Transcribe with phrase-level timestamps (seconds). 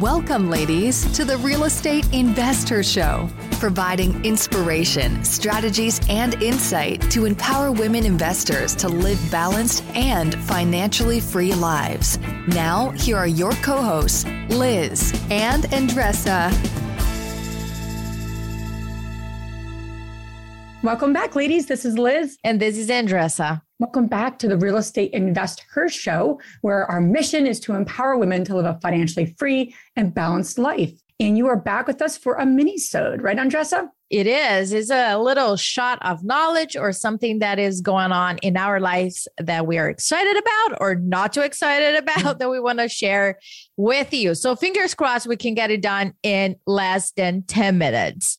[0.00, 3.28] Welcome, ladies, to the Real Estate Investor Show,
[3.60, 11.54] providing inspiration, strategies, and insight to empower women investors to live balanced and financially free
[11.54, 12.18] lives.
[12.48, 16.50] Now, here are your co hosts, Liz and Andressa.
[20.82, 21.66] Welcome back, ladies.
[21.66, 22.36] This is Liz.
[22.42, 23.63] And this is Andressa.
[23.80, 28.16] Welcome back to the Real Estate Invest Her Show, where our mission is to empower
[28.16, 30.92] women to live a financially free and balanced life.
[31.18, 33.88] And you are back with us for a mini-sode, right, Andressa?
[34.10, 34.72] It is.
[34.72, 39.26] It's a little shot of knowledge or something that is going on in our lives
[39.38, 42.38] that we are excited about or not too excited about mm-hmm.
[42.38, 43.40] that we want to share
[43.76, 44.36] with you.
[44.36, 48.38] So fingers crossed we can get it done in less than 10 minutes.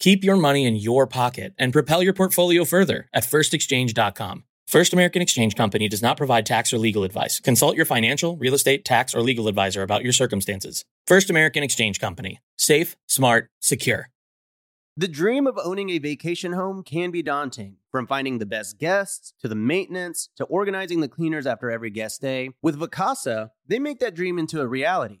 [0.00, 4.44] Keep your money in your pocket and propel your portfolio further at firstexchange.com.
[4.66, 7.38] First American Exchange Company does not provide tax or legal advice.
[7.38, 10.84] Consult your financial, real estate, tax, or legal advisor about your circumstances.
[11.06, 12.40] First American Exchange Company.
[12.56, 14.08] Safe, smart, secure.
[14.96, 17.78] The dream of owning a vacation home can be daunting.
[17.90, 22.20] From finding the best guests to the maintenance to organizing the cleaners after every guest
[22.20, 25.20] day, with Vacasa, they make that dream into a reality.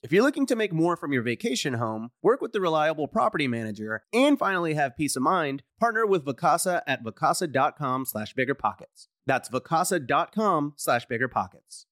[0.00, 3.48] If you're looking to make more from your vacation home, work with the reliable property
[3.48, 9.08] manager, and finally have peace of mind, partner with Vacasa at vacasa.com slash biggerpockets.
[9.26, 11.86] That's vacasa.com slash biggerpockets.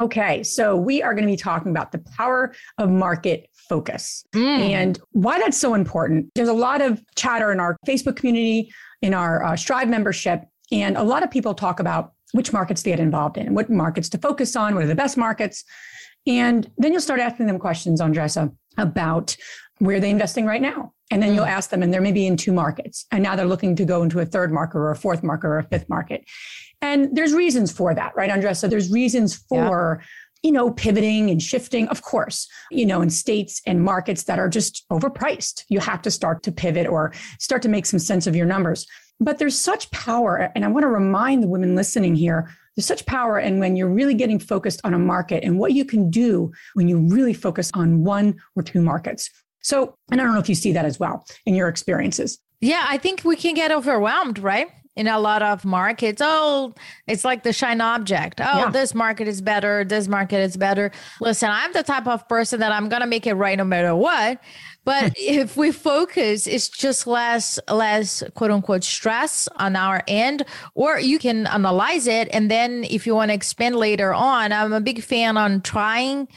[0.00, 4.44] Okay, so we are going to be talking about the power of market focus mm.
[4.46, 6.30] and why that's so important.
[6.36, 8.70] There's a lot of chatter in our Facebook community,
[9.02, 12.90] in our uh, Strive membership, and a lot of people talk about which markets to
[12.90, 15.64] get involved in, what markets to focus on, what are the best markets.
[16.26, 19.36] And then you'll start asking them questions, Andressa, about
[19.78, 20.92] where they're investing right now.
[21.10, 21.36] And then mm.
[21.36, 23.06] you'll ask them, and they're maybe in two markets.
[23.12, 25.58] And now they're looking to go into a third market or a fourth market or
[25.58, 26.24] a fifth market.
[26.82, 28.68] And there's reasons for that, right, Andressa?
[28.68, 30.06] There's reasons for, yeah.
[30.42, 34.48] you know, pivoting and shifting, of course, you know, in states and markets that are
[34.48, 35.64] just overpriced.
[35.68, 38.86] You have to start to pivot or start to make some sense of your numbers.
[39.20, 40.50] But there's such power.
[40.54, 43.38] And I want to remind the women listening here there's such power.
[43.38, 46.88] And when you're really getting focused on a market and what you can do when
[46.88, 49.30] you really focus on one or two markets.
[49.62, 52.38] So, and I don't know if you see that as well in your experiences.
[52.60, 54.68] Yeah, I think we can get overwhelmed, right?
[54.96, 56.22] in a lot of markets.
[56.24, 56.74] Oh,
[57.06, 58.40] it's like the shine object.
[58.40, 58.70] Oh, yeah.
[58.70, 59.84] this market is better.
[59.84, 60.90] This market is better.
[61.20, 63.94] Listen, I'm the type of person that I'm going to make it right no matter
[63.94, 64.40] what.
[64.86, 70.98] But if we focus, it's just less, less quote unquote stress on our end, or
[71.00, 72.28] you can analyze it.
[72.32, 76.28] And then if you want to expand later on, I'm a big fan on trying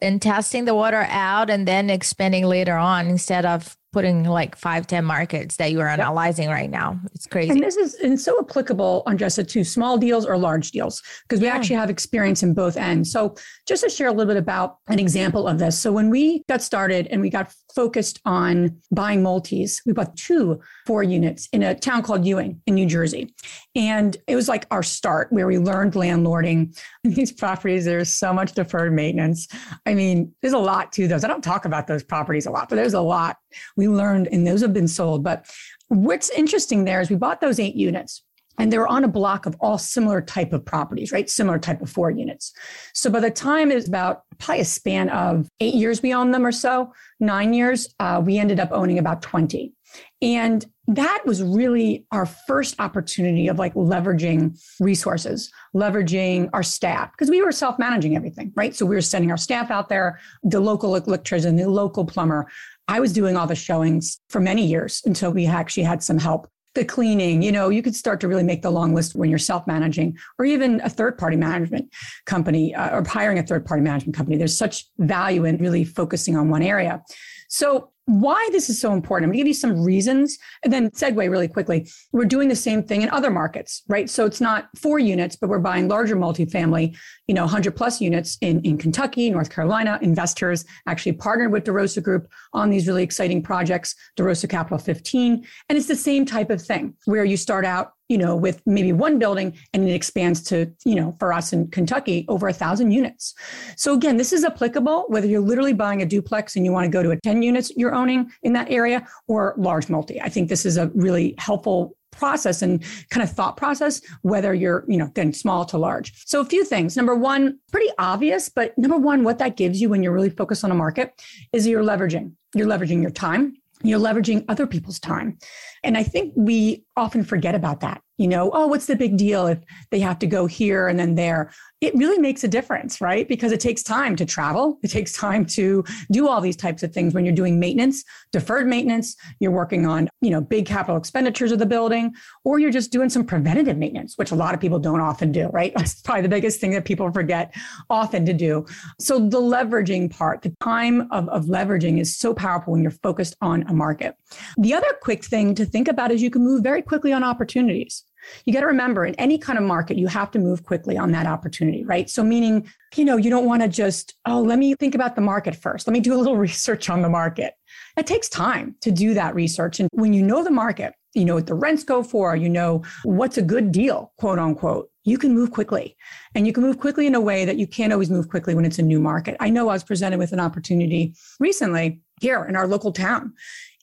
[0.00, 4.86] and testing the water out and then expanding later on instead of putting like five,
[4.86, 6.54] 10 markets that you are analyzing yep.
[6.54, 7.00] right now.
[7.14, 7.50] It's crazy.
[7.50, 11.46] And this is and so applicable, Andressa, to small deals or large deals, because we
[11.46, 11.54] yeah.
[11.54, 13.10] actually have experience in both ends.
[13.10, 13.34] So
[13.66, 15.78] just to share a little bit about an example of this.
[15.78, 20.60] So when we got started and we got focused on buying multis, we bought two
[20.86, 23.34] four units in a town called Ewing in New Jersey.
[23.74, 26.78] And it was like our start where we learned landlording.
[27.04, 29.48] These properties, there's so much deferred maintenance.
[29.86, 31.24] I mean, there's a lot to those.
[31.24, 33.36] I don't talk about those properties a lot, but there's a lot
[33.78, 35.24] we learned, and those have been sold.
[35.24, 35.46] But
[35.88, 38.22] what's interesting there is we bought those eight units
[38.58, 41.80] and they were on a block of all similar type of properties right similar type
[41.80, 42.52] of four units
[42.92, 46.34] so by the time it was about probably a span of eight years we owned
[46.34, 49.72] them or so nine years uh, we ended up owning about 20
[50.20, 57.30] And that was really our first opportunity of like leveraging resources, leveraging our staff, because
[57.30, 58.74] we were self managing everything, right?
[58.74, 62.48] So we were sending our staff out there, the local electrician, the local plumber.
[62.88, 66.50] I was doing all the showings for many years until we actually had some help
[66.74, 69.38] the cleaning, you know, you could start to really make the long list when you're
[69.38, 71.92] self managing or even a third party management
[72.24, 74.36] company uh, or hiring a third party management company.
[74.36, 77.02] There's such value in really focusing on one area.
[77.48, 79.24] So why this is so important.
[79.24, 81.90] I'm going to give you some reasons and then segue really quickly.
[82.12, 84.08] We're doing the same thing in other markets, right?
[84.08, 86.96] So it's not four units, but we're buying larger multifamily,
[87.26, 89.98] you know, 100 plus units in, in Kentucky, North Carolina.
[90.00, 95.44] Investors actually partnered with DeRosa Group on these really exciting projects, DeRosa Capital 15.
[95.68, 98.92] And it's the same type of thing where you start out you know, with maybe
[98.92, 102.90] one building and it expands to, you know, for us in Kentucky, over a thousand
[102.90, 103.34] units.
[103.76, 106.90] So again, this is applicable whether you're literally buying a duplex and you want to
[106.90, 110.20] go to a 10 units you're owning in that area or large multi.
[110.20, 114.84] I think this is a really helpful process and kind of thought process whether you're
[114.88, 116.12] you know getting small to large.
[116.26, 116.96] So a few things.
[116.96, 120.64] Number one pretty obvious but number one what that gives you when you're really focused
[120.64, 121.20] on a market
[121.52, 122.32] is you're leveraging.
[122.54, 123.56] You're leveraging your time.
[123.82, 125.38] You're leveraging other people's time
[125.84, 128.02] and I think we often forget about that.
[128.18, 129.60] You know, oh, what's the big deal if
[129.92, 131.52] they have to go here and then there?
[131.80, 133.28] It really makes a difference, right?
[133.28, 134.80] Because it takes time to travel.
[134.82, 138.02] It takes time to do all these types of things when you're doing maintenance,
[138.32, 142.72] deferred maintenance, you're working on, you know, big capital expenditures of the building, or you're
[142.72, 145.72] just doing some preventative maintenance, which a lot of people don't often do, right?
[145.76, 147.54] That's probably the biggest thing that people forget
[147.88, 148.66] often to do.
[148.98, 153.36] So the leveraging part, the time of, of leveraging is so powerful when you're focused
[153.40, 154.16] on a market.
[154.56, 158.04] The other quick thing to think about is you can move very quickly on opportunities.
[158.44, 161.12] You got to remember in any kind of market, you have to move quickly on
[161.12, 162.10] that opportunity, right?
[162.10, 165.20] So, meaning, you know, you don't want to just, oh, let me think about the
[165.20, 165.86] market first.
[165.86, 167.54] Let me do a little research on the market.
[167.96, 169.80] It takes time to do that research.
[169.80, 172.82] And when you know the market, you know what the rents go for, you know
[173.02, 175.96] what's a good deal, quote unquote, you can move quickly.
[176.34, 178.64] And you can move quickly in a way that you can't always move quickly when
[178.64, 179.36] it's a new market.
[179.40, 183.32] I know I was presented with an opportunity recently here in our local town.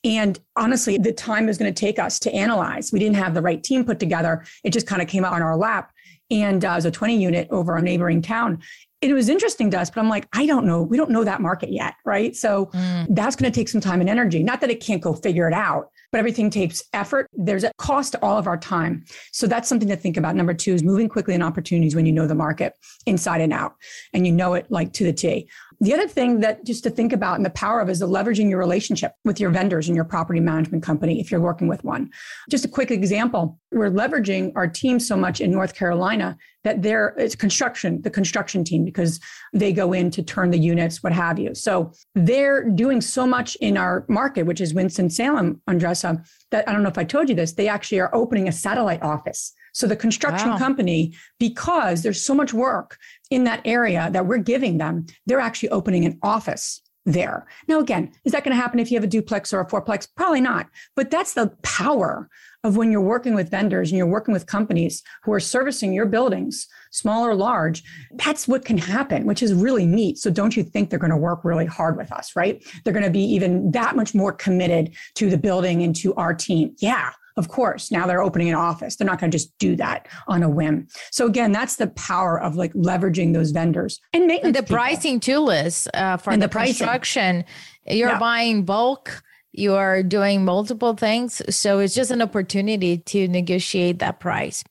[0.06, 2.94] And honestly, the time is going to take us to analyze.
[2.94, 4.46] We didn't have the right team put together.
[4.64, 5.92] It just kind of came out on our lap.
[6.30, 8.62] And uh, it was a 20 unit over a neighboring town.
[9.02, 10.82] It was interesting to us, but I'm like, I don't know.
[10.82, 11.96] We don't know that market yet.
[12.06, 12.36] Right.
[12.36, 13.08] So mm.
[13.10, 14.42] that's going to take some time and energy.
[14.42, 17.28] Not that it can't go figure it out, but everything takes effort.
[17.34, 19.06] There's a cost to all of our time.
[19.32, 20.36] So that's something to think about.
[20.36, 22.74] Number two is moving quickly in opportunities when you know the market
[23.06, 23.74] inside and out
[24.14, 25.50] and you know it like to the T.
[25.86, 28.50] The other thing that just to think about and the power of is the leveraging
[28.50, 32.10] your relationship with your vendors and your property management company if you're working with one.
[32.50, 37.14] Just a quick example, we're leveraging our team so much in North Carolina that there
[37.20, 39.20] it's construction, the construction team, because
[39.54, 41.54] they go in to turn the units, what have you.
[41.54, 46.84] So they're doing so much in our market, which is Winston-Salem, Andressa, that I don't
[46.84, 49.96] know if I told you this, they actually are opening a satellite office so the
[49.98, 50.58] construction wow.
[50.58, 52.98] company, because there's so much work
[53.30, 57.46] in that area that we're giving them, they're actually opening an office there.
[57.68, 60.08] Now, again, is that going to happen if you have a duplex or a fourplex?
[60.16, 60.68] Probably not.
[60.96, 62.30] But that's the power
[62.64, 66.08] of when you're working with vendors and you're working with companies who are servicing your
[66.08, 67.84] buildings, small or large.
[68.14, 70.18] That's what can happen, which is really neat.
[70.18, 72.64] So don't you think they're going to work really hard with us, right?
[72.84, 76.34] They're going to be even that much more committed to the building and to our
[76.34, 76.76] team.
[76.80, 78.96] Yeah, of course, now they're opening an office.
[78.96, 80.88] They're not going to just do that on a whim.
[81.12, 84.78] So again, that's the power of like leveraging those vendors and making the people.
[84.78, 87.44] pricing tool is uh, for and the, the construction.
[87.86, 88.20] You're yeah.
[88.20, 89.22] buying bulk.
[89.52, 91.42] You are doing multiple things.
[91.54, 94.64] So it's just an opportunity to negotiate that price.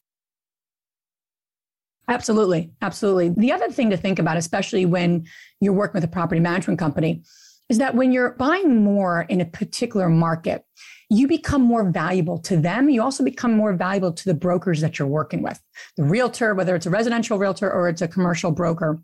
[2.09, 2.71] Absolutely.
[2.83, 3.31] Absolutely.
[3.31, 5.27] The other thing to think about, especially when
[5.61, 7.23] you're working with a property management company,
[7.69, 10.65] is that when you're buying more in a particular market,
[11.11, 12.89] you become more valuable to them.
[12.89, 15.61] You also become more valuable to the brokers that you're working with,
[15.97, 19.03] the realtor, whether it's a residential realtor or it's a commercial broker.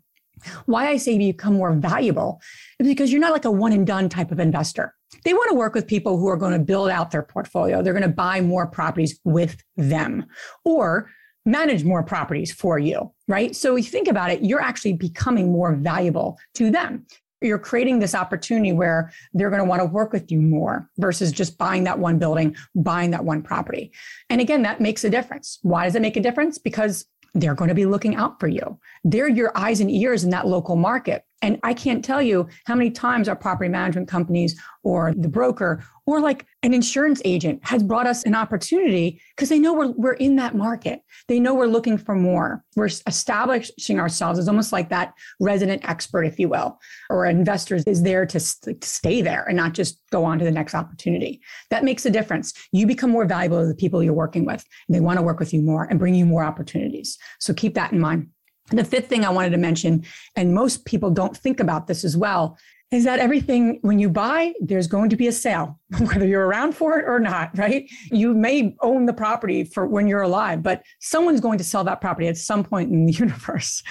[0.65, 2.41] Why I say you become more valuable
[2.79, 4.95] is because you're not like a one and done type of investor.
[5.23, 7.81] They want to work with people who are going to build out their portfolio.
[7.81, 10.25] They're going to buy more properties with them
[10.65, 11.09] or
[11.45, 13.55] manage more properties for you, right?
[13.55, 17.05] So you think about it, you're actually becoming more valuable to them
[17.41, 21.31] you're creating this opportunity where they're going to want to work with you more versus
[21.31, 23.91] just buying that one building, buying that one property.
[24.29, 25.59] And again, that makes a difference.
[25.61, 26.57] Why does it make a difference?
[26.57, 28.79] Because they're going to be looking out for you.
[29.03, 31.23] They're your eyes and ears in that local market.
[31.41, 35.83] And I can't tell you how many times our property management companies or the broker
[36.05, 40.13] or like an insurance agent has brought us an opportunity because they know we're, we're
[40.13, 41.01] in that market.
[41.27, 42.63] They know we're looking for more.
[42.75, 46.79] We're establishing ourselves as almost like that resident expert, if you will,
[47.09, 50.51] or investors is there to, st- stay there and not just go on to the
[50.51, 51.41] next opportunity.
[51.69, 52.53] That makes a difference.
[52.71, 54.65] You become more valuable to the people you're working with.
[54.87, 57.17] And they want to work with you more and bring you more opportunities.
[57.39, 58.29] So keep that in mind.
[58.69, 62.15] The fifth thing I wanted to mention, and most people don't think about this as
[62.15, 62.57] well,
[62.91, 66.73] is that everything, when you buy, there's going to be a sale, whether you're around
[66.73, 67.89] for it or not, right?
[68.11, 72.01] You may own the property for when you're alive, but someone's going to sell that
[72.01, 73.81] property at some point in the universe.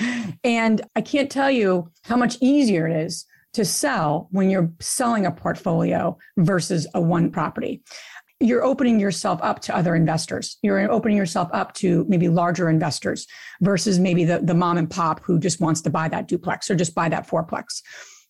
[0.45, 3.25] And I can't tell you how much easier it is
[3.55, 7.83] to sell when you're selling a portfolio versus a one property
[8.41, 10.57] you're opening yourself up to other investors.
[10.63, 13.27] You're opening yourself up to maybe larger investors
[13.61, 16.75] versus maybe the, the mom and pop who just wants to buy that duplex or
[16.75, 17.83] just buy that fourplex.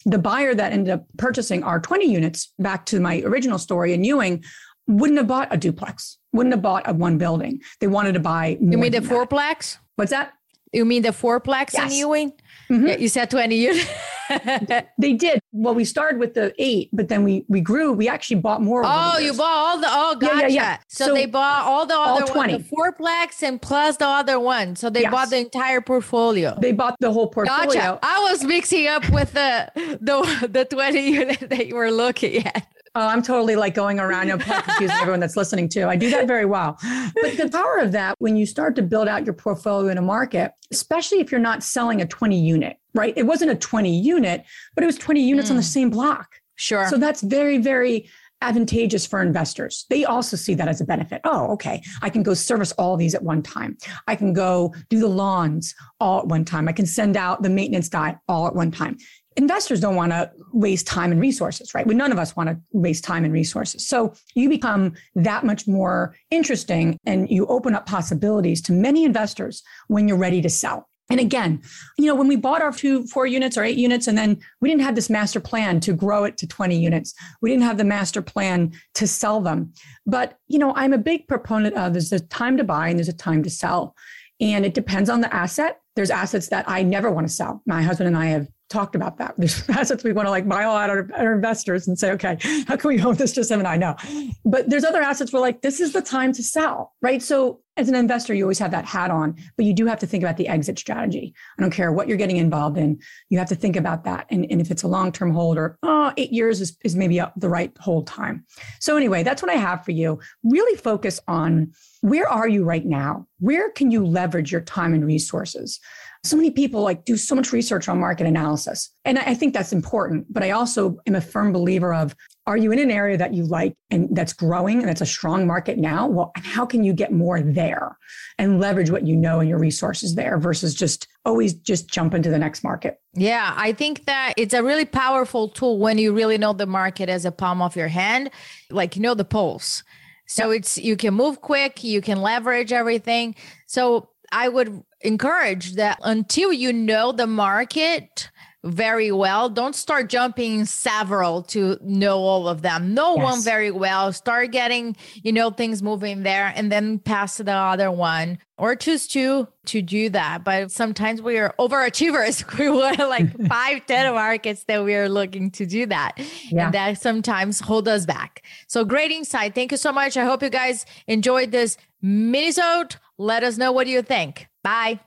[0.05, 4.02] The buyer that ended up purchasing our 20 units, back to my original story in
[4.02, 4.43] Ewing,
[4.88, 7.61] wouldn't have bought a duplex, wouldn't have bought a one building.
[7.79, 8.59] They wanted to buy.
[8.61, 9.79] you mean the fourplex?
[9.95, 10.33] What's that?
[10.73, 11.93] You mean the fourplex yes.
[11.93, 12.33] in Ewing?
[12.69, 12.87] Mm-hmm.
[12.87, 13.90] Yeah, you said 20 units.
[14.99, 15.41] they did.
[15.53, 17.93] Well, we started with the eight, but then we we grew.
[17.93, 18.83] We actually bought more.
[18.85, 20.37] Oh, you bought all the oh gotcha.
[20.37, 20.79] Yeah, yeah, yeah.
[20.89, 22.53] So, so, they bought all the all other 20.
[22.53, 24.77] One, the fourplex and plus the other one.
[24.77, 25.11] So they yes.
[25.11, 26.57] bought the entire portfolio.
[26.61, 27.73] They bought the whole portfolio.
[27.73, 27.99] Gotcha.
[28.03, 29.71] I was mixing up with the
[30.01, 32.67] the the 20 unit that you were looking at.
[32.97, 35.87] Oh, I'm totally like going around, you know, confusing everyone that's listening too.
[35.87, 36.77] I do that very well.
[36.83, 40.03] But the power of that, when you start to build out your portfolio in a
[40.03, 43.15] market, especially if you're not selling a 20 unit, right?
[43.17, 44.45] It wasn't a 20 unit,
[44.75, 45.53] but it was 20 units mm.
[45.53, 45.67] on the mm.
[45.67, 46.41] same block.
[46.57, 46.89] Sure.
[46.89, 48.11] So that's very, very
[48.43, 49.87] advantageous for investors.
[49.91, 51.21] They also see that as a benefit.
[51.25, 51.83] Oh, okay.
[52.03, 53.77] I can go service all these at one time.
[54.09, 56.69] I can go do the lawns all at one time.
[56.69, 58.97] I can send out the maintenance guy all at one time
[59.37, 61.87] investors don't want to waste time and resources, right?
[61.87, 63.87] We none of us want to waste time and resources.
[63.87, 69.63] So you become that much more interesting and you open up possibilities to many investors
[69.89, 70.89] when you're ready to sell.
[71.11, 71.61] And again,
[71.99, 74.69] you know, when we bought our two, four units or eight units, and then we
[74.69, 77.15] didn't have this master plan to grow it to 20 units.
[77.43, 79.73] We didn't have the master plan to sell them.
[80.07, 83.09] But, you know, I'm a big proponent of there's a time to buy and there's
[83.09, 83.97] a time to sell.
[84.41, 85.81] And it depends on the asset.
[85.97, 87.61] There's assets that I never want to sell.
[87.67, 89.35] My husband and I have talked about that.
[89.37, 92.39] There's assets we want to like buy all out of our investors and say, okay,
[92.67, 93.97] how can we own this just and I know?
[94.45, 97.21] But there's other assets where like, this is the time to sell, right?
[97.21, 100.07] So as an investor, you always have that hat on, but you do have to
[100.07, 101.35] think about the exit strategy.
[101.59, 103.00] I don't care what you're getting involved in.
[103.29, 104.27] You have to think about that.
[104.31, 107.49] And, and if it's a long-term hold or oh, eight years is, is maybe the
[107.49, 108.45] right hold time.
[108.81, 110.21] So anyway, that's what I have for you.
[110.45, 111.73] Really focus on
[112.03, 113.27] where are you right now?
[113.39, 115.81] Where can you leverage your time and resources?
[116.23, 118.91] So many people like do so much research on market analysis.
[119.05, 120.31] And I think that's important.
[120.31, 122.15] But I also am a firm believer of
[122.47, 125.47] are you in an area that you like and that's growing and that's a strong
[125.47, 126.07] market now?
[126.07, 127.97] Well, how can you get more there
[128.39, 132.29] and leverage what you know and your resources there versus just always just jump into
[132.29, 133.00] the next market?
[133.15, 137.09] Yeah, I think that it's a really powerful tool when you really know the market
[137.09, 138.31] as a palm of your hand,
[138.71, 139.83] like you know the pulse.
[140.27, 140.61] So yep.
[140.61, 143.37] it's you can move quick, you can leverage everything.
[143.67, 148.30] So I would encourage that until you know the market
[148.62, 152.92] very well, don't start jumping several to know all of them.
[152.92, 153.25] Know yes.
[153.25, 157.54] one very well, start getting, you know, things moving there and then pass to the
[157.54, 160.45] other one or choose two to do that.
[160.45, 162.45] But sometimes we are overachievers.
[162.61, 166.19] We want like five, ten markets that we are looking to do that.
[166.50, 166.66] Yeah.
[166.66, 168.42] And that sometimes hold us back.
[168.66, 169.54] So great insight.
[169.54, 170.19] Thank you so much.
[170.19, 172.97] I hope you guys enjoyed this minisode.
[173.16, 174.50] Let us know what you think.
[174.62, 175.00] Bye.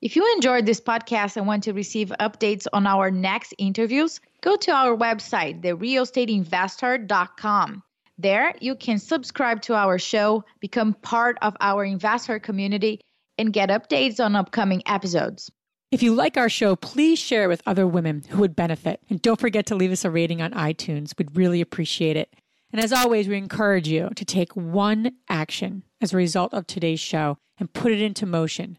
[0.00, 4.56] If you enjoyed this podcast and want to receive updates on our next interviews, go
[4.56, 7.82] to our website, therealestateinvestor.com.
[8.16, 13.00] There, you can subscribe to our show, become part of our investor community,
[13.38, 15.50] and get updates on upcoming episodes.
[15.90, 19.00] If you like our show, please share with other women who would benefit.
[19.08, 21.16] And don't forget to leave us a rating on iTunes.
[21.16, 22.34] We'd really appreciate it.
[22.72, 27.00] And as always, we encourage you to take one action as a result of today's
[27.00, 28.78] show and put it into motion